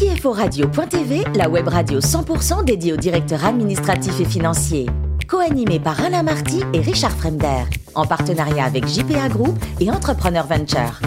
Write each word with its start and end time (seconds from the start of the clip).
CFORadio.tv, 0.00 1.24
la 1.34 1.50
web 1.50 1.68
radio 1.68 2.00
100% 2.00 2.64
dédiée 2.64 2.94
aux 2.94 2.96
directeurs 2.96 3.44
administratifs 3.44 4.18
et 4.18 4.24
financiers. 4.24 4.86
Co-animé 5.28 5.78
par 5.78 6.02
Alain 6.02 6.22
Marty 6.22 6.62
et 6.72 6.80
Richard 6.80 7.10
Fremder, 7.10 7.64
en 7.94 8.06
partenariat 8.06 8.64
avec 8.64 8.86
JPA 8.86 9.28
Group 9.28 9.58
et 9.78 9.90
Entrepreneur 9.90 10.46
Venture. 10.46 11.00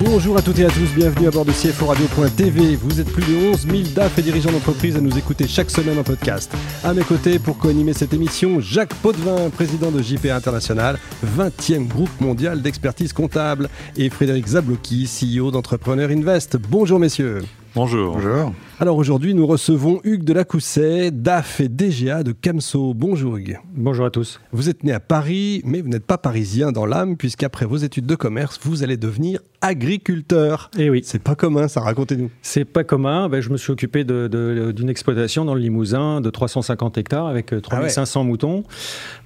Bonjour 0.00 0.38
à 0.38 0.42
toutes 0.42 0.58
et 0.60 0.64
à 0.64 0.70
tous, 0.70 0.90
bienvenue 0.96 1.26
à 1.26 1.30
bord 1.30 1.44
de 1.44 1.52
CFO 1.52 1.84
Radio.tv. 1.84 2.76
Vous 2.76 2.98
êtes 2.98 3.12
plus 3.12 3.30
de 3.30 3.50
11 3.50 3.66
000 3.66 3.82
DAF 3.94 4.18
et 4.18 4.22
dirigeants 4.22 4.52
d'entreprise 4.52 4.96
à 4.96 5.00
nous 5.02 5.18
écouter 5.18 5.46
chaque 5.46 5.68
semaine 5.68 5.98
en 5.98 6.02
podcast. 6.02 6.50
À 6.82 6.94
mes 6.94 7.04
côtés, 7.04 7.38
pour 7.38 7.58
co-animer 7.58 7.92
cette 7.92 8.14
émission, 8.14 8.58
Jacques 8.58 8.94
Potvin, 8.94 9.50
président 9.50 9.90
de 9.90 10.00
JPA 10.00 10.34
International, 10.34 10.98
20e 11.36 11.88
groupe 11.88 12.20
mondial 12.22 12.62
d'expertise 12.62 13.12
comptable, 13.12 13.68
et 13.98 14.08
Frédéric 14.08 14.46
Zablocki, 14.46 15.06
CEO 15.06 15.50
d'Entrepreneur 15.50 16.08
Invest. 16.08 16.56
Bonjour 16.56 16.98
messieurs. 16.98 17.42
Bonjour. 17.74 18.16
Bonjour. 18.16 18.52
Alors 18.80 18.98
aujourd'hui, 18.98 19.32
nous 19.32 19.46
recevons 19.46 19.98
Hugues 20.04 20.24
de 20.24 20.34
la 20.34 20.44
Cousset, 20.44 21.10
DAF 21.10 21.60
et 21.60 21.70
DGA 21.70 22.22
de 22.22 22.32
Camso. 22.32 22.92
Bonjour 22.92 23.38
Hugues. 23.38 23.58
Bonjour 23.74 24.04
à 24.04 24.10
tous. 24.10 24.42
Vous 24.52 24.68
êtes 24.68 24.84
né 24.84 24.92
à 24.92 25.00
Paris, 25.00 25.62
mais 25.64 25.80
vous 25.80 25.88
n'êtes 25.88 26.04
pas 26.04 26.18
parisien 26.18 26.70
dans 26.70 26.84
l'âme, 26.84 27.16
puisqu'après 27.16 27.64
vos 27.64 27.78
études 27.78 28.04
de 28.04 28.14
commerce, 28.14 28.60
vous 28.62 28.82
allez 28.82 28.98
devenir 28.98 29.40
agriculteur. 29.62 30.70
Eh 30.78 30.90
oui. 30.90 31.00
C'est 31.02 31.22
pas 31.22 31.34
commun, 31.34 31.66
ça, 31.66 31.80
racontez-nous. 31.80 32.30
C'est 32.42 32.66
pas 32.66 32.84
commun. 32.84 33.30
Ben, 33.30 33.40
je 33.40 33.48
me 33.48 33.56
suis 33.56 33.72
occupé 33.72 34.04
d'une 34.04 34.90
exploitation 34.90 35.46
dans 35.46 35.54
le 35.54 35.60
Limousin 35.60 36.20
de 36.20 36.28
350 36.28 36.98
hectares 36.98 37.26
avec 37.26 37.54
3500 37.62 38.20
ah 38.20 38.24
moutons, 38.24 38.64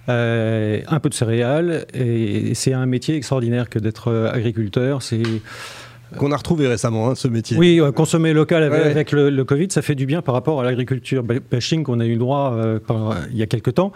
euh, 0.08 0.82
un 0.86 1.00
peu 1.00 1.08
de 1.08 1.14
céréales. 1.14 1.86
Et 1.94 2.54
c'est 2.54 2.74
un 2.74 2.86
métier 2.86 3.16
extraordinaire 3.16 3.68
que 3.70 3.80
d'être 3.80 4.12
agriculteur. 4.32 5.02
C'est 5.02 5.22
qu'on 6.18 6.32
a 6.32 6.36
retrouvé 6.36 6.66
récemment, 6.66 7.10
hein, 7.10 7.14
ce 7.14 7.28
métier. 7.28 7.56
Oui, 7.56 7.80
euh, 7.80 7.92
consommer 7.92 8.32
local 8.32 8.62
avec, 8.62 9.12
le, 9.12 9.44
Covid, 9.44 9.68
ça 9.70 9.82
fait 9.82 9.94
du 9.94 10.06
bien 10.06 10.22
par 10.22 10.34
rapport 10.34 10.60
à 10.60 10.64
l'agriculture 10.64 11.22
bashing 11.22 11.82
qu'on 11.82 12.00
a 12.00 12.06
eu 12.06 12.16
droit 12.16 12.52
euh, 12.54 12.78
il 13.30 13.36
y 13.36 13.42
a 13.42 13.46
quelques 13.46 13.74
temps. 13.74 13.92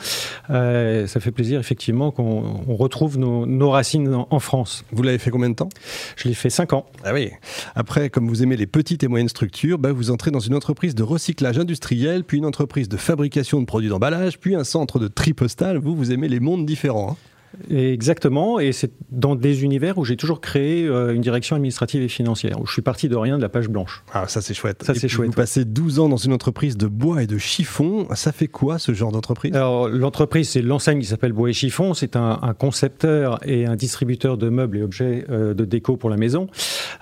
Euh, 0.50 1.06
ça 1.06 1.20
fait 1.20 1.30
plaisir, 1.30 1.60
effectivement, 1.60 2.10
qu'on 2.10 2.62
retrouve 2.68 3.18
nos, 3.18 3.70
racines 3.70 4.24
en, 4.28 4.40
France. 4.40 4.84
Vous 4.92 5.02
l'avez 5.02 5.18
fait 5.18 5.30
combien 5.30 5.50
de 5.50 5.54
temps? 5.54 5.68
Je 6.16 6.28
l'ai 6.28 6.34
fait 6.34 6.50
5 6.50 6.72
ans. 6.72 6.86
Ah 7.04 7.12
oui. 7.12 7.30
Après, 7.74 8.10
comme 8.10 8.26
vous 8.26 8.42
aimez 8.42 8.56
les 8.56 8.66
petites 8.66 9.02
et 9.02 9.08
moyennes 9.08 9.28
structures, 9.28 9.78
bah, 9.78 9.92
vous 9.92 10.10
entrez 10.10 10.30
dans 10.30 10.40
une 10.40 10.54
entreprise 10.54 10.94
de 10.94 11.02
recyclage 11.02 11.58
industriel, 11.58 12.24
puis 12.24 12.38
une 12.38 12.46
entreprise 12.46 12.88
de 12.88 12.96
fabrication 12.96 13.60
de 13.60 13.66
produits 13.66 13.90
d'emballage, 13.90 14.38
puis 14.38 14.54
un 14.54 14.64
centre 14.64 14.98
de 14.98 15.08
tri 15.08 15.34
postal. 15.34 15.78
Vous, 15.78 15.94
vous 15.94 16.12
aimez 16.12 16.28
les 16.28 16.40
mondes 16.40 16.66
différents. 16.66 17.12
Hein. 17.12 17.29
Exactement, 17.68 18.60
et 18.60 18.72
c'est 18.72 18.92
dans 19.10 19.34
des 19.34 19.64
univers 19.64 19.98
où 19.98 20.04
j'ai 20.04 20.16
toujours 20.16 20.40
créé 20.40 20.86
euh, 20.86 21.14
une 21.14 21.20
direction 21.20 21.56
administrative 21.56 22.02
et 22.02 22.08
financière, 22.08 22.60
où 22.60 22.66
je 22.66 22.72
suis 22.72 22.82
parti 22.82 23.08
de 23.08 23.16
rien, 23.16 23.36
de 23.36 23.42
la 23.42 23.48
page 23.48 23.68
blanche. 23.68 24.02
Ah, 24.12 24.26
ça 24.28 24.40
c'est 24.40 24.54
chouette. 24.54 24.82
Ça 24.82 24.94
c'est 24.94 25.08
chouette. 25.08 25.28
Vous 25.28 25.34
passez 25.34 25.64
12 25.64 26.00
ans 26.00 26.08
dans 26.08 26.16
une 26.16 26.32
entreprise 26.32 26.76
de 26.76 26.86
bois 26.86 27.22
et 27.22 27.26
de 27.26 27.38
chiffon. 27.38 28.06
Ça 28.14 28.32
fait 28.32 28.48
quoi 28.48 28.78
ce 28.78 28.92
genre 28.92 29.12
d'entreprise? 29.12 29.54
Alors 29.54 29.88
l'entreprise, 29.88 30.48
c'est 30.48 30.62
l'enseigne 30.62 31.00
qui 31.00 31.06
s'appelle 31.06 31.32
Bois 31.32 31.50
et 31.50 31.52
Chiffon. 31.52 31.94
C'est 31.94 32.16
un, 32.16 32.38
concepteur 32.58 33.38
et 33.46 33.66
un 33.66 33.76
distributeur 33.76 34.36
de 34.36 34.48
meubles 34.48 34.78
et 34.78 34.82
objets 34.82 35.24
euh, 35.30 35.54
de 35.54 35.64
déco 35.64 35.96
pour 35.96 36.10
la 36.10 36.16
maison. 36.16 36.48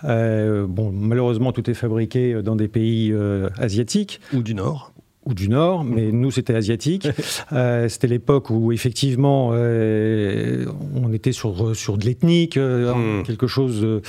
Euh, 0.05 0.67
bon, 0.69 0.93
malheureusement, 0.93 1.53
tout 1.53 1.69
est 1.71 1.75
fabriqué 1.75 2.43
dans 2.43 2.57
des 2.57 2.69
pays 2.69 3.15
asiatiques. 3.59 4.21
Ou 4.33 4.43
du 4.43 4.55
Nord 4.55 4.93
ou 5.29 5.35
du 5.35 5.49
Nord, 5.49 5.85
mais 5.85 6.11
nous 6.11 6.31
c'était 6.31 6.55
asiatique. 6.55 7.09
Euh, 7.53 7.89
c'était 7.89 8.09
l'époque 8.09 8.51
où 8.51 8.73
effectivement 8.73 9.51
euh, 9.53 10.67
on 10.95 11.13
était 11.13 11.33
sur, 11.33 11.75
sur 11.75 11.97
de 11.97 12.05
l'ethnique, 12.05 12.57
euh, 12.57 12.93
hmm. 12.93 13.23
quelque 13.23 13.47
chose 13.47 14.03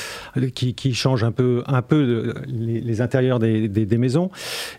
qui, 0.56 0.74
qui, 0.74 0.94
change 0.94 1.24
un 1.24 1.32
peu, 1.32 1.64
un 1.68 1.82
peu 1.82 2.34
les, 2.48 3.02
intérieurs 3.02 3.40
des, 3.40 3.68
des, 3.68 3.98
maisons, 3.98 4.30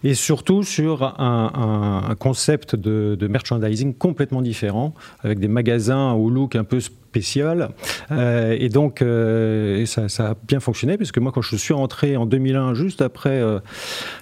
et 0.04 0.14
surtout 0.14 0.62
sur 0.62 1.02
un, 1.02 2.02
un, 2.08 2.14
concept 2.16 2.76
de, 2.76 3.16
de, 3.18 3.28
merchandising 3.28 3.94
complètement 3.94 4.42
différent, 4.42 4.94
avec 5.22 5.38
des 5.38 5.48
magasins 5.48 6.12
au 6.12 6.28
look 6.28 6.56
un 6.56 6.64
peu 6.64 6.80
spécial. 7.10 7.70
Euh, 8.12 8.56
et 8.58 8.68
donc, 8.68 9.02
euh, 9.02 9.84
ça, 9.84 10.06
a 10.28 10.34
bien 10.46 10.60
fonctionné, 10.60 10.96
puisque 10.96 11.18
moi, 11.18 11.32
quand 11.32 11.42
je 11.42 11.56
suis 11.56 11.74
rentré 11.74 12.16
en 12.16 12.24
2001, 12.24 12.74
juste 12.74 13.02
après 13.02 13.40
euh, 13.40 13.58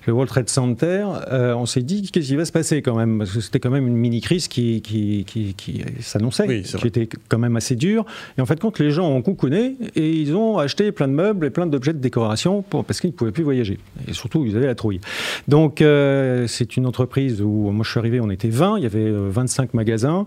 le 0.06 0.14
World 0.14 0.30
Trade 0.30 0.48
Center, 0.48 1.06
on 1.30 1.66
s'est 1.66 1.82
dit 1.82 2.10
qu'est-ce 2.10 2.28
qui 2.28 2.36
va 2.36 2.46
se 2.46 2.52
passer 2.52 2.80
quand 2.80 2.96
même? 2.96 3.18
Parce 3.18 3.32
que 3.32 3.40
c'était 3.40 3.60
quand 3.60 3.70
même 3.70 3.86
une 3.86 3.96
mini-crise 3.96 4.48
qui, 4.48 4.80
qui, 4.80 5.26
qui, 5.26 5.84
s'annonçait, 6.00 6.62
qui 6.62 6.86
était 6.86 7.08
quand 7.28 7.38
même 7.38 7.56
assez 7.56 7.76
dure. 7.76 8.06
Et 8.38 8.40
en 8.40 8.46
fait, 8.46 8.58
quand 8.58 8.78
les 8.78 8.90
gens 8.90 9.08
ont 9.08 9.20
coucouné 9.20 9.76
et 9.94 10.10
ils 10.10 10.34
ont 10.34 10.56
acheté 10.56 10.90
plein 10.90 11.08
de 11.08 11.12
meubles 11.12 11.46
et 11.46 11.50
plein 11.50 11.66
d'objets 11.66 11.92
de 11.92 11.98
décoration 11.98 12.62
pour, 12.62 12.86
parce 12.86 13.00
qu'ils 13.00 13.10
ne 13.10 13.14
pouvaient 13.16 13.32
plus 13.32 13.44
voyager. 13.44 13.78
Et 14.06 14.14
surtout, 14.14 14.46
ils 14.46 14.56
avaient 14.56 14.66
la 14.66 14.74
trouille. 14.74 15.00
Donc, 15.46 15.80
c'est 15.80 16.76
une 16.76 16.86
entreprise 16.86 17.42
où, 17.42 17.70
moi, 17.70 17.84
je 17.84 17.90
suis 17.90 18.00
arrivé, 18.00 18.20
on 18.20 18.30
était 18.30 18.48
20, 18.48 18.78
il 18.78 18.84
y 18.84 18.86
avait 18.86 19.10
25 19.10 19.74
magasins. 19.74 20.26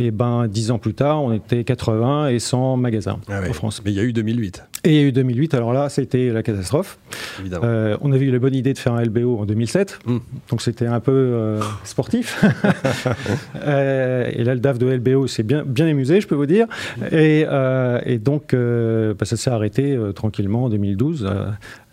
Et 0.00 0.10
ben, 0.10 0.48
dix 0.48 0.72
ans 0.72 0.78
plus 0.78 0.94
tard, 0.94 1.22
on 1.22 1.32
était 1.32 1.62
80 1.62 1.91
et 2.28 2.38
100 2.38 2.76
magasins 2.76 3.18
ah 3.28 3.40
en 3.48 3.52
France. 3.52 3.82
Mais 3.84 3.92
il 3.92 3.96
y 3.96 4.00
a 4.00 4.04
eu 4.04 4.12
2008. 4.12 4.64
Et 4.84 4.90
il 4.90 4.96
y 4.96 4.98
a 4.98 5.02
eu 5.02 5.12
2008, 5.12 5.54
alors 5.54 5.72
là, 5.72 5.88
c'était 5.88 6.30
la 6.30 6.42
catastrophe. 6.42 6.98
Euh, 7.62 7.96
on 8.00 8.10
avait 8.10 8.24
eu 8.24 8.32
la 8.32 8.40
bonne 8.40 8.54
idée 8.54 8.72
de 8.72 8.78
faire 8.78 8.94
un 8.94 9.02
LBO 9.02 9.38
en 9.38 9.46
2007, 9.46 10.00
hmm. 10.06 10.18
donc 10.50 10.60
c'était 10.60 10.86
un 10.86 10.98
peu 10.98 11.12
euh, 11.12 11.60
sportif. 11.84 12.44
Euh, 13.64 14.30
et 14.32 14.44
là, 14.44 14.54
le 14.54 14.60
DAF 14.60 14.78
de 14.78 14.86
LBO 14.86 15.26
s'est 15.26 15.42
bien, 15.42 15.62
bien 15.64 15.86
amusé, 15.86 16.20
je 16.20 16.26
peux 16.26 16.34
vous 16.34 16.46
dire. 16.46 16.66
Et, 17.12 17.44
donc, 18.18 18.54
bah, 18.54 19.24
ça 19.24 19.36
s'est 19.36 19.50
arrêté 19.50 19.98
tranquillement 20.14 20.64
en 20.64 20.68
2012 20.68 21.28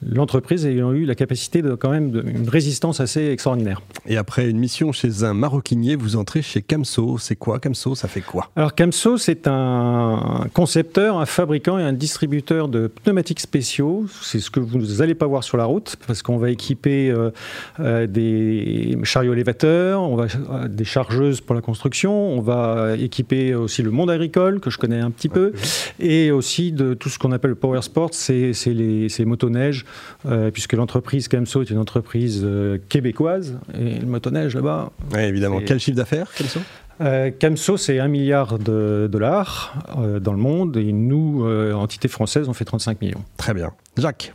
l'entreprise 0.06 0.66
ayant 0.66 0.94
eu 0.94 1.06
la 1.06 1.16
capacité 1.16 1.62
de 1.62 1.76
quand 1.76 1.90
même 1.90 2.22
une 2.26 2.50
résistance 2.50 3.00
assez 3.00 3.30
extraordinaire. 3.32 3.82
Et 4.08 4.18
après 4.18 4.50
une 4.50 4.58
mission 4.58 4.92
chez 4.92 5.24
un 5.24 5.34
maroquinier, 5.34 5.96
vous 5.96 6.16
entrez 6.16 6.42
chez 6.42 6.62
Camso. 6.62 7.18
C'est 7.18 7.36
quoi 7.36 7.60
Camso 7.60 7.96
Ça 7.96 8.08
fait 8.08 8.22
quoi? 8.22 8.50
Alors 8.56 8.76
Camso, 8.76 9.18
c'est 9.18 9.48
un 9.48 10.46
concepteur, 10.54 11.20
un 11.20 11.26
fabricant 11.26 11.78
et 11.78 11.84
un 11.84 11.94
distributeur 11.94 12.68
de 12.68 12.88
pneumatiques 12.88 13.40
spéciaux. 13.40 14.06
C'est 14.22 14.40
ce 14.40 14.50
que 14.50 14.60
vous 14.60 14.80
n'allez 14.80 15.16
pas 15.16 15.28
voir 15.28 15.44
sur 15.44 15.58
la 15.58 15.66
route 15.66 15.98
parce 16.08 16.22
qu'on 16.22 16.38
va 16.38 16.50
équiper 16.50 17.10
euh, 17.10 17.32
euh, 17.80 18.08
des 18.08 18.98
chariots 19.04 19.34
élévateurs, 19.34 20.02
on 20.02 20.16
va 20.16 20.28
euh, 20.52 20.68
des 20.68 20.86
chargeuses 20.86 21.42
pour 21.42 21.56
la 21.56 21.62
construction, 21.62 22.12
on 22.12 22.42
va 22.42 22.96
équiper 22.98 23.54
aussi 23.56 23.84
le 23.84 23.92
monde 23.92 24.10
agricole 24.10 24.60
que 24.60 24.70
je 24.70 24.78
connais 24.78 25.00
un 25.00 25.12
petit 25.12 25.30
peu 25.30 25.52
et 26.00 26.32
aussi 26.32 26.72
de 26.72 26.94
tout 26.94 27.10
ce 27.10 27.20
qu'on 27.20 27.32
appelle 27.32 27.52
le 27.52 27.56
power 27.56 27.82
sport, 27.82 28.10
c'est 28.14 28.54
les, 28.66 29.08
les 29.08 29.26
motoneiges 29.26 29.86
euh, 30.26 30.52
puisque 30.52 30.74
l'entreprise 30.74 31.28
Camso 31.28 31.62
est 31.62 31.70
une 31.70 31.78
entreprise 31.78 32.42
euh, 32.44 32.78
québécoise, 32.90 33.58
et 33.74 34.00
le 34.00 34.06
motoneige 34.06 34.56
là-bas. 34.56 34.92
Oui, 35.14 35.22
évidemment. 35.22 35.62
Quel 35.66 35.80
chiffre 35.80 35.96
d'affaires, 35.96 36.28
Camso 36.38 36.60
euh, 37.02 37.32
Camso, 37.32 37.78
c'est 37.78 38.00
un 38.00 38.10
milliard 38.10 38.60
de 38.60 39.08
dollars 39.10 39.74
dans 40.22 40.34
le 40.34 40.40
monde, 40.40 40.76
et 40.76 40.92
nous, 40.92 41.48
entité 41.74 42.10
française, 42.10 42.50
on 42.50 42.54
fait 42.54 42.66
35 42.66 43.02
millions. 43.02 43.24
Très 43.38 43.54
bien. 43.54 43.72
Jacques? 43.98 44.34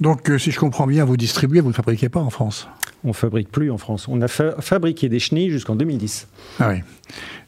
Donc, 0.00 0.30
si 0.38 0.50
je 0.50 0.58
comprends 0.58 0.86
bien, 0.86 1.04
vous 1.04 1.18
distribuez, 1.18 1.60
vous 1.60 1.68
ne 1.68 1.74
fabriquez 1.74 2.08
pas 2.08 2.20
en 2.20 2.30
France? 2.30 2.68
On 3.04 3.12
fabrique 3.12 3.50
plus 3.50 3.70
en 3.70 3.76
France. 3.76 4.08
On 4.08 4.22
a 4.22 4.28
fabriqué 4.28 5.10
des 5.10 5.18
chenilles 5.18 5.50
jusqu'en 5.50 5.76
2010. 5.76 6.28
Ah 6.60 6.70
oui. 6.70 6.80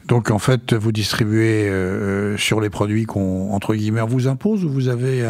Donc 0.07 0.29
en 0.29 0.39
fait, 0.39 0.73
vous 0.73 0.91
distribuez 0.91 1.71
sur 2.37 2.61
les 2.61 2.69
produits 2.69 3.05
qu'on 3.05 3.51
entre 3.51 3.73
guillemets 3.73 4.01
vous 4.01 4.27
impose 4.27 4.63
ou 4.63 4.69
vous 4.69 4.87
avez 4.87 5.27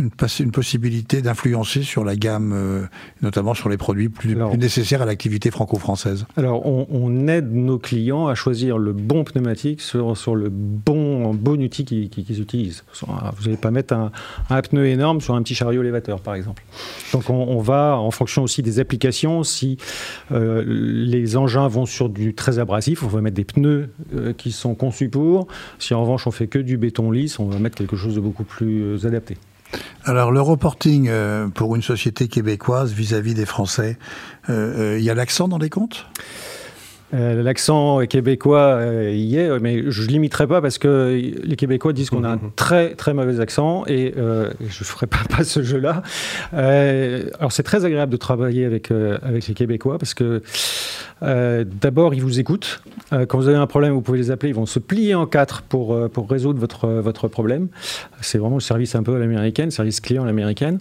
une, 0.00 0.10
une 0.40 0.50
possibilité 0.50 1.22
d'influencer 1.22 1.82
sur 1.82 2.04
la 2.04 2.16
gamme, 2.16 2.52
euh, 2.52 2.86
notamment 3.22 3.54
sur 3.54 3.68
les 3.68 3.76
produits 3.76 4.08
plus, 4.08 4.36
nécessaires 4.56 5.02
à 5.02 5.06
l'activité 5.06 5.50
franco-française 5.50 6.26
Alors, 6.36 6.66
on, 6.66 7.28
aide 7.28 7.52
nos 7.52 7.78
clients 7.78 8.28
à 8.28 8.34
choisir 8.34 8.78
le 8.78 8.92
bon 8.92 9.24
pneumatique 9.24 9.80
sur, 9.80 10.16
sur 10.16 10.34
le 10.34 10.48
bon, 10.48 11.34
bon 11.34 11.62
outil 11.62 11.84
qu'ils 11.84 12.40
utilisent. 12.40 12.84
Vous 13.06 13.44
n'allez 13.44 13.56
pas 13.56 13.70
mettre 13.70 13.94
un, 13.94 14.62
pneu 14.62 14.86
énorme 14.86 15.20
sur 15.20 15.34
un 15.34 15.42
petit 15.42 15.54
chariot 15.54 15.82
élévateur, 15.82 16.20
par 16.20 16.34
exemple. 16.34 16.62
Donc, 17.12 17.28
on, 17.28 17.60
va, 17.60 17.98
en 17.98 18.10
fonction 18.10 18.42
aussi 18.42 18.62
des 18.62 18.80
applications, 18.80 19.42
si 19.42 19.76
euh, 20.32 20.64
les 20.66 21.36
engins 21.36 21.68
vont 21.68 21.86
sur 21.86 22.08
du 22.08 22.34
très 22.34 22.58
abrasif, 22.58 23.02
on 23.02 23.08
va 23.08 23.20
mettre 23.20 23.36
des 23.36 23.44
pneus 23.44 23.90
euh, 24.14 24.32
qui 24.32 24.52
sont 24.52 24.74
conçus 24.74 25.08
pour. 25.08 25.46
Si 25.78 25.94
en 25.94 26.00
revanche, 26.00 26.26
on 26.26 26.30
fait 26.30 26.46
que 26.46 26.58
du 26.58 26.76
béton 26.78 27.10
lisse, 27.10 27.38
on 27.38 27.46
va 27.46 27.58
mettre 27.58 27.76
quelque 27.76 27.96
chose 27.96 28.14
de 28.14 28.20
beaucoup 28.20 28.44
plus 28.44 29.04
adapté. 29.04 29.36
Alors 30.04 30.32
le 30.32 30.40
reporting 30.40 31.08
euh, 31.08 31.48
pour 31.48 31.76
une 31.76 31.82
société 31.82 32.28
québécoise 32.28 32.92
vis-à-vis 32.92 33.34
des 33.34 33.44
Français, 33.44 33.98
euh, 34.48 34.94
euh, 34.94 34.98
il 34.98 35.04
y 35.04 35.10
a 35.10 35.14
l'accent 35.14 35.46
dans 35.46 35.58
les 35.58 35.68
comptes? 35.68 36.06
L'accent 37.12 38.06
québécois 38.06 38.80
y 39.12 39.36
est, 39.36 39.58
mais 39.58 39.90
je 39.90 40.02
ne 40.02 40.06
limiterai 40.06 40.46
pas 40.46 40.60
parce 40.60 40.78
que 40.78 41.20
les 41.42 41.56
Québécois 41.56 41.92
disent 41.92 42.10
qu'on 42.10 42.22
a 42.22 42.28
un 42.28 42.36
mhm. 42.36 42.52
très 42.54 42.94
très 42.94 43.14
mauvais 43.14 43.40
accent 43.40 43.84
et 43.86 44.14
je 44.16 44.20
ne 44.20 44.84
ferai 44.84 45.06
pas, 45.06 45.18
pas 45.36 45.42
ce 45.42 45.62
jeu-là. 45.62 46.02
alors 46.52 47.52
c'est 47.52 47.64
très 47.64 47.84
agréable 47.84 48.12
de 48.12 48.16
travailler 48.16 48.64
avec, 48.64 48.90
avec 48.90 49.48
les 49.48 49.54
Québécois 49.54 49.98
parce 49.98 50.14
que 50.14 50.42
euh, 51.22 51.64
d'abord, 51.80 52.14
ils 52.14 52.22
vous 52.22 52.40
écoutent. 52.40 52.82
Euh, 53.12 53.26
quand 53.26 53.38
vous 53.38 53.48
avez 53.48 53.56
un 53.56 53.66
problème, 53.66 53.92
vous 53.92 54.00
pouvez 54.00 54.18
les 54.18 54.30
appeler. 54.30 54.50
Ils 54.50 54.54
vont 54.54 54.66
se 54.66 54.78
plier 54.78 55.14
en 55.14 55.26
quatre 55.26 55.62
pour, 55.62 55.94
euh, 55.94 56.08
pour 56.08 56.28
résoudre 56.28 56.58
votre, 56.58 56.88
votre 56.88 57.28
problème. 57.28 57.68
C'est 58.20 58.38
vraiment 58.38 58.56
le 58.56 58.60
service 58.60 58.94
un 58.94 59.02
peu 59.02 59.16
à 59.16 59.18
l'américaine, 59.18 59.70
service 59.70 60.00
client 60.00 60.22
à 60.22 60.26
l'américaine. 60.26 60.80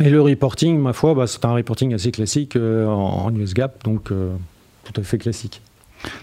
Et 0.00 0.10
le 0.10 0.20
reporting, 0.20 0.78
ma 0.78 0.92
foi, 0.92 1.14
bah, 1.14 1.26
c'est 1.26 1.44
un 1.44 1.54
reporting 1.54 1.94
assez 1.94 2.10
classique 2.10 2.56
en, 2.56 3.26
en, 3.26 3.34
US 3.34 3.54
GAAP, 3.54 3.82
donc 3.84 4.10
tout 4.92 5.00
à 5.00 5.04
fait 5.04 5.18
classique. 5.18 5.62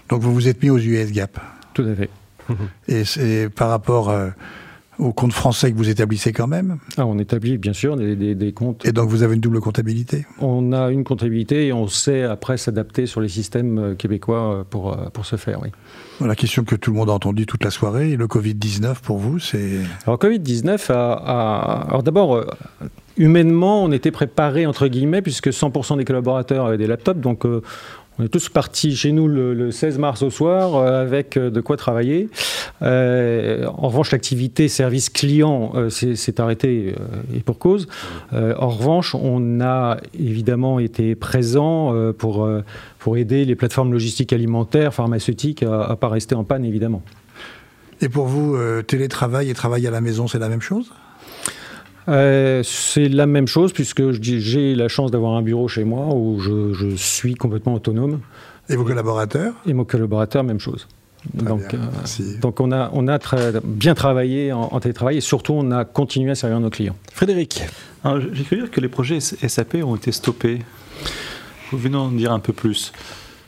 Donc 0.08 0.22
vous 0.22 0.32
vous 0.32 0.48
êtes 0.48 0.62
mis 0.62 0.70
aux 0.70 0.78
US 0.78 1.12
GAAP 1.12 1.38
Tout 1.74 1.82
à 1.82 1.94
fait. 1.94 2.10
Et 2.88 3.04
c'est 3.04 3.48
par 3.48 3.68
rapport 3.68 4.12
au 4.98 5.12
compte 5.12 5.32
français 5.32 5.72
que 5.72 5.76
vous 5.76 5.88
établissez 5.88 6.32
quand 6.32 6.46
même 6.46 6.78
ah, 6.96 7.06
On 7.06 7.18
établit 7.18 7.58
bien 7.58 7.72
sûr 7.72 7.96
des, 7.96 8.52
comptes. 8.52 8.84
Et 8.86 8.92
donc 8.92 9.08
vous 9.08 9.22
avez 9.22 9.34
une 9.34 9.40
double 9.40 9.60
comptabilité 9.60 10.26
On 10.40 10.72
a 10.72 10.90
une 10.90 11.04
comptabilité 11.04 11.66
et 11.66 11.72
on 11.72 11.88
sait 11.88 12.22
après 12.22 12.56
s'adapter 12.56 13.06
sur 13.06 13.20
les 13.20 13.28
systèmes 13.28 13.78
euh, 13.78 13.94
québécois 13.94 14.60
euh, 14.60 14.64
pour, 14.64 14.92
euh, 14.92 15.08
pour 15.12 15.26
ce 15.26 15.36
faire, 15.36 15.60
oui. 15.62 15.70
La 16.20 16.36
question 16.36 16.62
que 16.64 16.76
tout 16.76 16.92
le 16.92 16.96
monde 16.96 17.10
a 17.10 17.12
entendue 17.12 17.46
toute 17.46 17.64
la 17.64 17.70
soirée, 17.70 18.16
le 18.16 18.26
Covid-19 18.26 19.00
pour 19.02 19.18
vous, 19.18 19.40
c'est... 19.40 19.80
Alors 20.06 20.18
Covid-19 20.18 20.92
a... 20.92 21.86
Alors 21.88 22.04
d'abord, 22.04 22.44
humainement, 23.16 23.82
on 23.82 23.90
était 23.90 24.12
préparé 24.12 24.66
entre 24.66 24.86
guillemets 24.86 25.22
puisque 25.22 25.48
100% 25.48 25.96
des 25.96 26.04
collaborateurs 26.04 26.66
avaient 26.66 26.78
des 26.78 26.86
laptops, 26.86 27.20
donc 27.20 27.44
on 28.18 28.24
est 28.24 28.28
tous 28.28 28.48
partis 28.48 28.94
chez 28.94 29.12
nous 29.12 29.26
le, 29.26 29.70
16 29.70 29.98
mars 29.98 30.22
au 30.22 30.30
soir 30.30 30.76
euh, 30.76 31.02
avec 31.02 31.36
euh, 31.36 31.50
de 31.50 31.60
quoi 31.60 31.76
travailler. 31.76 32.28
Euh, 32.82 33.66
en 33.66 33.88
revanche, 33.88 34.12
l'activité 34.12 34.68
service 34.68 35.10
client 35.10 35.72
s'est 35.88 36.40
arrêtée 36.40 36.94
et 37.34 37.40
pour 37.40 37.58
cause. 37.58 37.88
en 38.32 38.68
revanche, 38.68 39.14
on 39.14 39.60
a 39.60 39.98
évidemment 40.18 40.78
été 40.78 41.14
présent 41.14 41.94
pour, 42.18 42.48
pour 42.98 43.16
aider 43.16 43.44
les 43.44 43.54
plateformes 43.54 43.92
logistiques 43.92 44.32
alimentaires, 44.32 44.92
pharmaceutiques 44.92 45.62
à 45.62 45.88
ne 45.90 45.94
pas 45.94 46.08
rester 46.08 46.34
en 46.34 46.44
panne, 46.44 46.64
évidemment. 46.64 47.02
Et 48.00 48.08
pour 48.08 48.26
vous, 48.26 48.56
télétravail 48.82 49.50
et 49.50 49.54
travail 49.54 49.86
à 49.86 49.90
la 49.90 50.00
maison, 50.00 50.26
c'est 50.26 50.38
la 50.38 50.48
même 50.48 50.62
chose? 50.62 50.92
Euh, 52.08 52.62
c'est 52.62 53.08
la 53.08 53.26
même 53.26 53.46
chose 53.46 53.72
puisque 53.72 54.10
j'ai 54.10 54.74
la 54.74 54.88
chance 54.88 55.10
d'avoir 55.10 55.32
un 55.32 55.42
bureau 55.42 55.68
chez 55.68 55.84
moi 55.84 56.14
où 56.14 56.40
je, 56.40 56.94
suis 56.96 57.34
complètement 57.34 57.74
autonome. 57.74 58.20
Et 58.68 58.76
vos 58.76 58.84
collaborateurs? 58.84 59.54
Et 59.66 59.74
mon 59.74 59.84
collaborateur, 59.84 60.44
même 60.44 60.60
chose. 60.60 60.86
donc, 61.32 61.74
euh, 61.74 61.78
donc 62.40 62.60
on 62.60 62.72
a, 62.72 62.90
on 62.92 63.08
a 63.08 63.18
bien 63.64 63.94
travaillé 63.94 64.52
en, 64.52 64.78
télétravail 64.80 65.18
et 65.18 65.20
surtout 65.20 65.54
on 65.54 65.70
a 65.70 65.84
continué 65.84 66.32
à 66.32 66.34
servir 66.34 66.60
nos 66.60 66.70
clients. 66.70 66.96
Frédéric 67.12 67.62
J'ai 68.32 68.44
cru 68.44 68.56
dire 68.56 68.70
que 68.70 68.80
les 68.80 68.88
projets 68.88 69.20
SAP 69.20 69.76
ont 69.82 69.96
été 69.96 70.12
stoppés. 70.12 70.60
Vous 71.70 71.78
venez 71.78 71.96
en 71.96 72.10
dire 72.10 72.32
un 72.32 72.40
peu 72.40 72.52
plus 72.52 72.92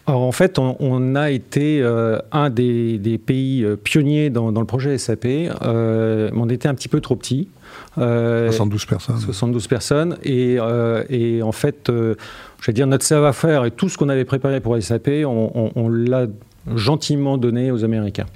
alors 0.06 0.22
en 0.22 0.32
fait, 0.32 0.58
on, 0.58 1.14
a 1.16 1.30
été 1.30 1.80
euh, 1.82 2.18
un 2.30 2.48
des, 2.48 3.20
pays 3.24 3.66
pionniers 3.82 4.30
dans, 4.30 4.50
le 4.50 4.64
projet 4.64 4.98
SAP, 4.98 5.24
mais 5.24 5.50
on 5.62 6.48
était 6.48 6.68
un 6.68 6.74
petit 6.74 6.88
peu 6.88 7.00
trop 7.00 7.16
petit. 7.16 7.48
72 7.96 8.82
euh, 8.82 8.86
personnes. 8.88 9.18
72 9.18 9.66
personnes. 9.66 10.18
Et, 10.22 10.56
euh, 10.58 11.04
et 11.08 11.42
en 11.42 11.52
fait, 11.52 11.88
euh, 11.88 12.14
je 12.60 12.66
vais 12.66 12.72
dire, 12.72 12.86
notre 12.86 13.04
savoir-faire 13.04 13.64
et 13.64 13.70
tout 13.70 13.88
ce 13.88 13.96
qu'on 13.96 14.08
avait 14.08 14.24
préparé 14.24 14.60
pour 14.60 14.80
SAP, 14.80 15.08
on, 15.26 15.88
l'a 15.88 16.26
gentiment 16.74 17.38
donné 17.38 17.70
aux 17.70 17.84
Américains 17.84 18.26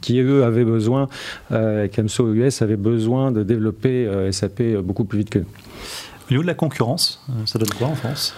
qui 0.00 0.18
eux 0.20 0.44
avaient 0.44 0.64
besoin, 0.64 1.08
euh, 1.52 1.86
Camso 1.88 2.32
US 2.32 2.62
avait 2.62 2.76
besoin 2.76 3.32
de 3.32 3.42
développer 3.42 4.08
SAP 4.32 4.62
beaucoup 4.82 5.04
plus 5.04 5.18
vite 5.18 5.30
que 5.30 5.40
nous. 5.40 5.44
Au 5.44 6.30
niveau 6.30 6.42
de 6.42 6.46
la 6.46 6.54
concurrence, 6.54 7.22
ça 7.44 7.58
donne 7.58 7.68
quoi 7.70 7.88
en 7.88 7.94
France? 7.94 8.34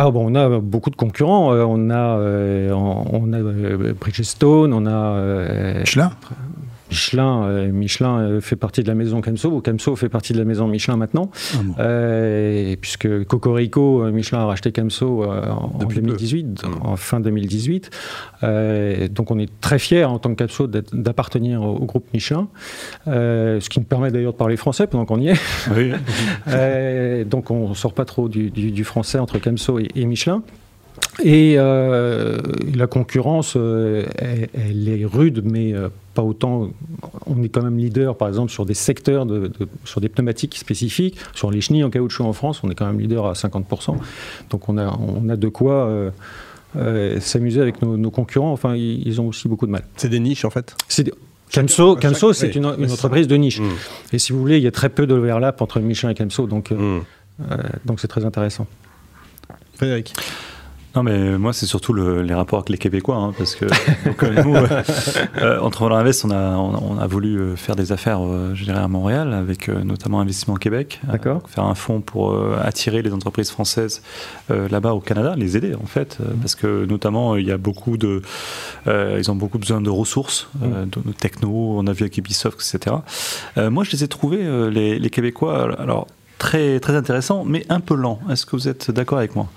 Ah 0.00 0.10
bon, 0.10 0.30
on 0.30 0.34
a 0.34 0.60
beaucoup 0.60 0.90
de 0.90 0.96
concurrents. 0.96 1.50
On 1.50 1.90
a, 1.90 2.72
on 2.72 3.32
a 3.32 3.92
Bridgestone, 3.92 4.72
on 4.72 4.86
a. 4.86 5.84
Michelin, 6.90 7.44
euh, 7.44 7.72
Michelin 7.72 8.18
euh, 8.18 8.40
fait 8.40 8.56
partie 8.56 8.82
de 8.82 8.88
la 8.88 8.94
maison 8.94 9.20
Camso, 9.20 9.50
ou 9.50 9.60
Camso 9.60 9.94
fait 9.96 10.08
partie 10.08 10.32
de 10.32 10.38
la 10.38 10.44
maison 10.44 10.66
Michelin 10.66 10.96
maintenant, 10.96 11.30
ah 11.54 11.80
euh, 11.80 12.76
puisque 12.80 13.24
Cocorico, 13.24 14.04
Michelin 14.10 14.40
a 14.40 14.46
racheté 14.46 14.72
Camso 14.72 15.24
en 15.24 15.78
2018, 15.84 16.62
en 16.82 16.96
fin 16.96 17.20
2018. 17.20 17.90
donc 19.10 19.30
on 19.30 19.38
est 19.38 19.50
très 19.60 19.78
fiers 19.78 20.04
en 20.04 20.18
tant 20.18 20.34
que 20.34 20.44
Camso 20.44 20.66
d'appartenir 20.66 21.62
au, 21.62 21.84
groupe 21.84 22.06
Michelin, 22.12 22.48
ce 23.06 23.68
qui 23.68 23.78
nous 23.78 23.86
permet 23.86 24.10
d'ailleurs 24.10 24.32
de 24.32 24.38
parler 24.38 24.56
français 24.56 24.86
pendant 24.86 25.04
qu'on 25.04 25.20
y 25.20 25.28
est. 25.28 27.24
donc 27.24 27.50
on 27.50 27.70
ne 27.70 27.74
sort 27.74 27.94
pas 27.94 28.04
trop 28.04 28.28
du, 28.28 28.84
français 28.84 29.18
entre 29.18 29.38
Camso 29.38 29.78
et 29.78 30.04
Michelin. 30.04 30.42
Et 31.22 31.54
euh, 31.56 32.38
la 32.74 32.86
concurrence, 32.86 33.54
euh, 33.56 34.06
elle, 34.54 34.88
est 34.88 35.04
rude, 35.04 35.42
mais 35.44 35.74
euh, 35.74 35.88
pas 36.14 36.22
autant. 36.22 36.70
On 37.26 37.42
est 37.42 37.48
quand 37.48 37.62
même 37.62 37.78
leader, 37.78 38.16
par 38.16 38.28
exemple, 38.28 38.50
sur 38.50 38.64
des 38.64 38.74
secteurs, 38.74 39.26
de, 39.26 39.50
sur 39.84 40.00
des 40.00 40.08
pneumatiques 40.08 40.56
spécifiques. 40.56 41.18
Sur 41.34 41.50
les 41.50 41.60
chenilles 41.60 41.84
en 41.84 41.90
caoutchouc 41.90 42.24
en 42.24 42.32
France, 42.32 42.60
on 42.62 42.70
est 42.70 42.74
quand 42.74 42.86
même 42.86 43.00
leader 43.00 43.26
à 43.26 43.32
50%. 43.32 43.96
Donc 44.50 44.68
on 44.68 44.78
a, 44.78 44.96
on 44.98 45.28
a 45.28 45.36
de 45.36 45.48
quoi 45.48 45.90
s'amuser 47.20 47.60
avec 47.60 47.82
nos, 47.82 48.10
concurrents. 48.10 48.52
Enfin, 48.52 48.74
ils, 48.76 49.20
ont 49.20 49.28
aussi 49.28 49.48
beaucoup 49.48 49.66
de 49.66 49.72
mal. 49.72 49.84
C'est 49.96 50.08
des 50.08 50.20
niches, 50.20 50.44
en 50.44 50.50
fait? 50.50 50.74
Camso, 51.52 51.96
Camso 51.96 52.32
c'est 52.32 52.54
une, 52.54 52.66
entreprise 52.66 53.26
de 53.26 53.34
niche. 53.34 53.60
Mm. 53.60 53.70
Et 54.12 54.18
si 54.18 54.32
vous 54.32 54.38
voulez, 54.38 54.58
il 54.58 54.62
y 54.62 54.68
a 54.68 54.70
très 54.70 54.88
peu 54.88 55.06
d'overlap 55.06 55.60
entre 55.60 55.80
Michelin 55.80 56.10
et 56.10 56.14
Camso, 56.14 56.46
donc 56.46 56.70
mm. 56.70 57.00
donc 57.84 57.98
c'est 57.98 58.06
très 58.06 58.24
intéressant. 58.24 58.68
Frédéric 59.74 60.14
non, 60.96 61.04
mais 61.04 61.38
moi, 61.38 61.52
c'est 61.52 61.66
surtout 61.66 61.94
les 61.94 62.34
rapports 62.34 62.58
avec 62.58 62.68
les 62.70 62.78
Québécois, 62.78 63.16
hein, 63.16 63.32
parce 63.38 63.54
que 63.54 63.64
donc, 64.04 64.22
euh, 64.24 64.42
nous, 64.42 64.56
euh, 64.56 64.82
euh 65.38 65.60
entre 65.60 65.90
Invest, 65.90 66.24
on 66.24 66.30
a, 66.30 66.56
on, 66.56 66.98
a 66.98 67.06
voulu 67.06 67.56
faire 67.56 67.76
des 67.76 67.92
affaires, 67.92 68.20
je 68.54 68.64
dirais, 68.64 68.80
à 68.80 68.88
Montréal, 68.88 69.32
avec 69.32 69.68
notamment 69.68 70.20
Investissement 70.20 70.56
Québec. 70.56 71.00
D'accord. 71.04 71.42
faire 71.48 71.64
un 71.64 71.74
fonds 71.74 72.00
pour 72.00 72.36
attirer 72.58 73.02
les 73.02 73.12
entreprises 73.12 73.50
françaises 73.50 74.02
là-bas 74.48 74.92
au 74.94 75.00
Canada, 75.00 75.34
les 75.36 75.56
aider, 75.56 75.74
en 75.74 75.86
fait, 75.86 76.18
mhm. 76.18 76.38
parce 76.40 76.54
que 76.54 76.84
notamment, 76.86 77.36
il 77.36 77.46
y 77.46 77.52
a 77.52 77.58
beaucoup 77.58 77.96
de. 77.96 78.22
ils 78.86 79.30
ont 79.30 79.36
beaucoup 79.36 79.58
besoin 79.58 79.80
de 79.80 79.90
ressources, 79.90 80.48
mhm. 80.60 80.90
de, 80.90 81.12
techno, 81.12 81.76
on 81.78 81.86
a 81.86 81.92
vu 81.92 82.02
avec 82.02 82.18
Ubisoft, 82.18 82.60
etc. 82.60 82.96
moi, 83.56 83.84
je 83.84 83.92
les 83.92 84.04
ai 84.04 84.08
trouvés, 84.08 84.70
les, 84.70 84.98
les 84.98 85.10
Québécois, 85.10 85.74
alors 85.78 86.06
très, 86.38 86.80
très 86.80 86.96
intéressants, 86.96 87.44
mais 87.44 87.64
un 87.68 87.80
peu 87.80 87.94
lents. 87.94 88.18
Est-ce 88.30 88.46
que 88.46 88.56
vous 88.56 88.66
êtes 88.66 88.90
d'accord 88.90 89.18
avec 89.18 89.36
moi? 89.36 89.48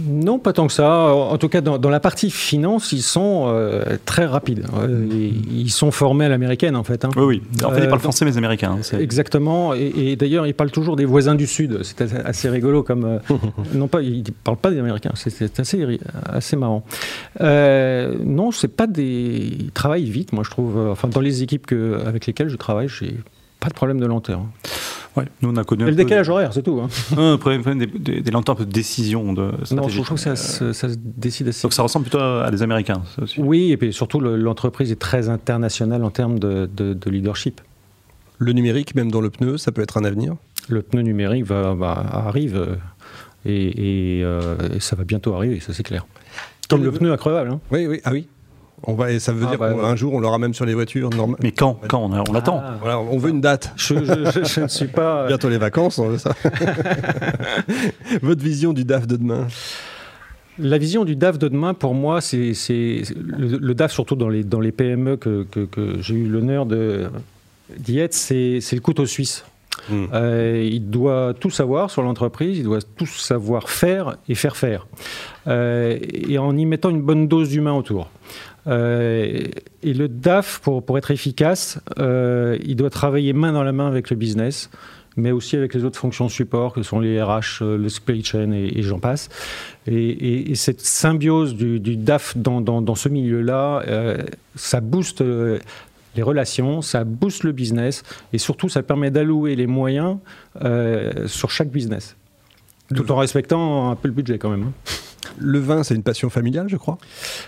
Non, 0.00 0.38
pas 0.38 0.52
tant 0.52 0.66
que 0.66 0.72
ça. 0.72 1.14
En 1.14 1.38
tout 1.38 1.48
cas, 1.48 1.60
dans, 1.60 1.90
la 1.90 2.00
partie 2.00 2.30
finance, 2.30 2.92
ils 2.92 3.02
sont 3.02 3.44
euh, 3.46 3.96
très 4.04 4.26
rapides. 4.26 4.66
Euh, 4.76 5.06
ils 5.08 5.70
sont 5.70 5.90
formés 5.90 6.24
à 6.24 6.28
l'américaine, 6.28 6.74
en 6.74 6.82
fait. 6.82 7.04
Hein. 7.04 7.10
Oui, 7.16 7.22
oui. 7.24 7.42
En 7.64 7.70
fait, 7.70 7.82
ils 7.82 7.88
parlent 7.88 7.94
euh, 7.94 7.98
français, 7.98 8.24
mais 8.24 8.36
américains. 8.36 8.76
Hein, 8.80 8.98
exactement. 8.98 9.72
Et, 9.74 10.16
d'ailleurs, 10.16 10.46
ils 10.46 10.54
parlent 10.54 10.72
toujours 10.72 10.96
des 10.96 11.04
voisins 11.04 11.34
du 11.34 11.46
Sud. 11.46 11.80
C'est 11.82 12.02
assez, 12.02 12.48
rigolo 12.48 12.82
comme. 12.82 13.20
non, 13.74 13.86
pas, 13.86 14.02
ils 14.02 14.18
ne 14.18 14.30
parlent 14.42 14.56
pas 14.56 14.70
des 14.70 14.78
Américains. 14.78 15.12
C'est 15.14 15.60
assez, 15.60 15.98
assez 16.26 16.56
marrant. 16.56 16.84
non, 17.40 18.50
c'est 18.50 18.68
pas 18.68 18.86
des. 18.86 19.56
Ils 19.60 19.70
travaillent 19.70 20.10
vite, 20.10 20.32
moi, 20.32 20.42
je 20.44 20.50
trouve. 20.50 20.76
Enfin, 20.90 21.08
dans 21.08 21.20
les 21.20 21.42
équipes 21.42 21.66
que, 21.66 22.00
avec 22.04 22.26
lesquelles 22.26 22.48
je 22.48 22.56
travaille, 22.56 22.88
j'ai 22.88 23.16
pas 23.60 23.68
de 23.68 23.74
problème 23.74 24.00
de 24.00 24.06
lenteur. 24.06 24.42
Ouais, 25.16 25.26
nous 25.42 25.50
on 25.50 25.56
a 25.56 25.64
connu. 25.64 25.84
le 25.84 25.94
décalage 25.94 26.28
horaire, 26.28 26.52
c'est 26.52 26.62
tout. 26.62 26.80
Hein. 26.80 26.88
Un 27.16 27.38
problème 27.38 27.78
des, 27.78 27.86
des, 27.86 28.20
des 28.20 28.30
lenteurs 28.32 28.56
de 28.56 28.64
décision. 28.64 29.32
De 29.32 29.52
non, 29.70 29.88
je 29.88 30.02
trouve 30.02 30.16
que 30.16 30.34
ça, 30.34 30.34
ça, 30.34 30.72
se 30.72 30.96
décide 30.98 31.48
assez. 31.48 31.62
Donc 31.62 31.72
ça 31.72 31.82
ressemble 31.82 32.04
plutôt 32.04 32.18
à 32.18 32.50
des 32.50 32.62
Américains. 32.62 33.02
aussi. 33.22 33.40
Oui, 33.40 33.70
et 33.70 33.76
puis 33.76 33.92
surtout 33.92 34.18
l'entreprise 34.20 34.90
est 34.90 34.98
très 34.98 35.28
internationale 35.28 36.02
en 36.02 36.10
termes 36.10 36.38
de, 36.38 36.68
de, 36.74 37.10
leadership. 37.10 37.60
Le 38.38 38.52
numérique, 38.52 38.96
même 38.96 39.10
dans 39.12 39.20
le 39.20 39.30
pneu, 39.30 39.56
ça 39.56 39.70
peut 39.70 39.82
être 39.82 39.96
un 39.96 40.04
avenir? 40.04 40.34
Le 40.68 40.82
pneu 40.82 41.02
numérique 41.02 41.44
va, 41.44 41.76
arrive 42.12 42.56
euh, 42.56 42.74
et, 43.44 44.22
euh, 44.24 44.56
et, 44.74 44.80
ça 44.80 44.96
va 44.96 45.04
bientôt 45.04 45.34
arriver, 45.34 45.60
ça 45.60 45.72
c'est 45.72 45.84
clair. 45.84 46.06
Comme 46.68 46.82
le, 46.82 46.90
pneu 46.90 47.12
incroyable. 47.12 47.50
Hein. 47.50 47.60
Oui, 47.70 47.86
oui, 47.86 48.00
ah 48.04 48.10
oui. 48.10 48.26
On 48.82 48.94
va, 48.94 49.18
ça 49.18 49.32
veut 49.32 49.44
ah 49.46 49.50
dire 49.50 49.58
bah 49.58 49.72
qu'un 49.72 49.96
jour 49.96 50.12
on 50.12 50.20
l'aura 50.20 50.38
même 50.38 50.52
sur 50.52 50.66
les 50.66 50.74
voitures. 50.74 51.10
Mais 51.42 51.52
quand? 51.52 51.78
Quand? 51.88 52.10
On, 52.10 52.24
on 52.28 52.32
l'attend. 52.32 52.60
Ah. 52.62 52.76
Voilà, 52.80 52.98
on 52.98 53.16
veut 53.18 53.30
une 53.30 53.40
date. 53.40 53.72
Je, 53.76 53.94
ne 54.60 54.68
suis 54.68 54.88
pas. 54.88 55.26
Bientôt 55.26 55.48
les 55.48 55.58
vacances, 55.58 55.98
on 55.98 56.08
veut 56.08 56.18
ça. 56.18 56.34
Votre 58.22 58.42
vision 58.42 58.72
du 58.72 58.84
DAF 58.84 59.06
de 59.06 59.16
demain? 59.16 59.46
La 60.58 60.78
vision 60.78 61.04
du 61.04 61.16
DAF 61.16 61.38
de 61.38 61.48
demain, 61.48 61.74
pour 61.74 61.94
moi, 61.94 62.20
c'est 62.20 62.52
le, 62.68 63.72
DAF, 63.72 63.92
surtout 63.92 64.14
dans 64.14 64.28
les, 64.28 64.44
dans 64.44 64.60
les 64.60 64.70
PME 64.70 65.16
que, 65.16 65.46
j'ai 66.00 66.14
eu 66.14 66.28
l'honneur 66.28 66.66
d'y 66.66 67.98
être, 67.98 68.14
c'est 68.14 68.60
le 68.72 68.80
couteau 68.80 69.06
suisse. 69.06 69.44
Hmm. 69.88 70.04
Euh, 70.12 70.68
il 70.70 70.88
doit 70.88 71.34
tout 71.38 71.50
savoir 71.50 71.90
sur 71.90 72.02
l'entreprise, 72.02 72.58
il 72.58 72.64
doit 72.64 72.78
tout 72.96 73.06
savoir 73.06 73.68
faire 73.68 74.16
et 74.28 74.34
faire 74.34 74.56
faire. 74.56 74.86
Euh, 75.48 75.98
et 76.12 76.38
en 76.38 76.56
y 76.56 76.64
mettant 76.64 76.90
une 76.90 77.02
bonne 77.02 77.26
dose 77.26 77.50
d'humain 77.50 77.72
autour. 77.72 78.08
Euh, 78.66 79.42
et 79.82 79.94
le 79.94 80.08
DAF, 80.08 80.60
pour, 80.60 80.84
pour 80.84 80.98
être 80.98 81.10
efficace, 81.10 81.80
euh, 81.98 82.58
il 82.64 82.76
doit 82.76 82.90
travailler 82.90 83.32
main 83.32 83.52
dans 83.52 83.62
la 83.62 83.72
main 83.72 83.86
avec 83.86 84.10
le 84.10 84.16
business, 84.16 84.70
mais 85.16 85.30
aussi 85.30 85.56
avec 85.56 85.74
les 85.74 85.84
autres 85.84 85.98
fonctions 85.98 86.28
support, 86.28 86.72
que 86.72 86.82
sont 86.82 87.00
les 87.00 87.22
RH, 87.22 87.62
euh, 87.62 87.76
le 87.76 87.88
supply 87.88 88.24
chain 88.24 88.52
et, 88.52 88.82
j'en 88.82 88.98
passe. 88.98 89.28
Et, 89.86 90.54
cette 90.54 90.80
symbiose 90.80 91.54
du, 91.54 91.96
DAF 91.96 92.36
dans, 92.36 92.60
dans, 92.60 92.94
ce 92.94 93.08
milieu-là, 93.08 93.84
ça 94.54 94.80
booste 94.80 95.22
les 96.16 96.22
relations, 96.22 96.80
ça 96.80 97.04
booste 97.04 97.44
le 97.44 97.52
business 97.52 98.02
et 98.32 98.38
surtout 98.38 98.68
ça 98.68 98.82
permet 98.82 99.10
d'allouer 99.10 99.56
les 99.56 99.66
moyens 99.66 100.18
sur 101.26 101.50
chaque 101.50 101.70
business. 101.70 102.16
Tout 102.94 103.10
en 103.12 103.16
respectant 103.16 103.90
un 103.90 103.96
peu 103.96 104.08
le 104.08 104.14
budget 104.14 104.38
quand 104.38 104.50
même. 104.50 104.64
Hein. 104.68 104.72
Le 105.38 105.58
vin, 105.58 105.82
c'est 105.82 105.94
une 105.94 106.02
passion 106.02 106.30
familiale, 106.30 106.68
je 106.68 106.76
crois 106.76 106.98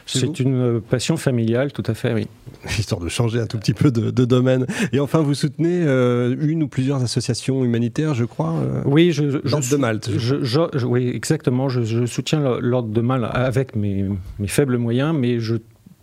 C'est 0.07 0.41
une 0.41 0.55
euh, 0.55 0.81
passion 0.81 1.17
familiale, 1.17 1.73
tout 1.73 1.83
à 1.87 1.95
fait, 1.95 2.13
oui. 2.13 2.29
Histoire 2.79 3.01
de 3.01 3.09
changer 3.09 3.41
un 3.41 3.47
tout 3.47 3.59
petit 3.59 3.75
peu 3.75 3.91
de, 3.91 4.25
domaine. 4.25 4.67
Et 4.93 5.01
enfin, 5.01 5.21
vous 5.21 5.35
soutenez 5.35 5.83
euh, 5.83 6.37
une 6.41 6.63
ou 6.63 6.69
plusieurs 6.69 7.03
associations 7.03 7.65
humanitaires, 7.65 8.15
je 8.15 8.25
crois 8.25 8.55
Oui, 8.85 9.13
je, 9.13 9.25
l'Ordre 9.25 9.69
de 9.71 9.77
Malte. 9.77 10.11
oui, 10.85 11.09
exactement. 11.09 11.69
Je, 11.69 12.07
soutiens 12.07 12.59
l'Ordre 12.61 12.89
de 12.89 13.01
Malte 13.01 13.31
avec 13.33 13.77
mes, 13.77 14.07
mes 14.39 14.49
faibles 14.49 14.79
moyens, 14.79 15.15
mais 15.17 15.39
je 15.41 15.57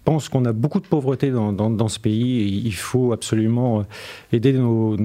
pense 0.04 0.30
qu'on 0.30 0.46
a 0.46 0.54
beaucoup 0.54 0.80
de 0.80 0.88
pauvreté 0.88 1.32
dans, 1.32 1.88
ce 1.88 2.00
pays 2.00 2.42
et 2.42 2.46
il 2.46 2.74
faut 2.74 3.13
absolument 3.13 3.80
euh, 3.80 3.84
aider 4.32 4.54
nos, 4.54 4.98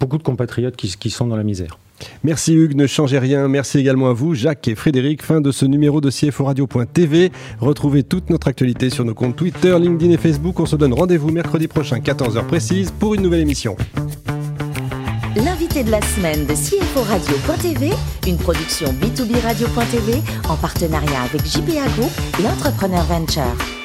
beaucoup 0.00 0.18
de 0.18 0.22
compatriotes 0.22 0.76
qui, 0.76 1.10
sont 1.10 1.26
dans 1.26 1.36
la 1.36 1.42
misère. 1.42 1.78
Merci 2.22 2.54
Hugues, 2.54 2.74
ne 2.74 2.86
changez 2.86 3.18
rien. 3.18 3.48
Merci 3.48 3.78
également 3.78 4.08
à 4.08 4.12
vous, 4.12 4.34
Jacques 4.34 4.68
et 4.68 4.74
Frédéric. 4.74 5.22
Fin 5.22 5.40
de 5.40 5.50
ce 5.50 5.64
numéro 5.64 6.00
de 6.00 6.10
CFO 6.10 6.44
Radio.tv. 6.44 7.30
Retrouvez 7.60 8.02
toute 8.02 8.30
notre 8.30 8.48
actualité 8.48 8.90
sur 8.90 9.04
nos 9.04 9.14
comptes 9.14 9.36
Twitter, 9.36 9.76
LinkedIn 9.78 10.12
et 10.12 10.16
Facebook. 10.16 10.60
On 10.60 10.66
se 10.66 10.76
donne 10.76 10.94
rendez-vous 10.94 11.30
mercredi 11.30 11.68
prochain, 11.68 11.98
14h 11.98 12.44
précise, 12.46 12.92
pour 12.98 13.14
une 13.14 13.22
nouvelle 13.22 13.40
émission. 13.40 13.76
L'invité 15.36 15.82
de 15.82 15.90
la 15.90 16.00
semaine 16.00 16.46
de 16.46 16.54
CFO 16.54 17.02
Radio.tv, 17.02 17.90
une 18.28 18.36
production 18.36 18.92
B2B 18.92 19.40
Radio.tv 19.42 20.22
en 20.48 20.56
partenariat 20.56 21.22
avec 21.22 21.44
JPA 21.44 21.88
Group 21.96 22.12
et 22.40 22.46
Entrepreneur 22.46 23.02
Venture. 23.02 23.83